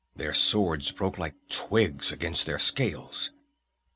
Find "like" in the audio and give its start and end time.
1.19-1.35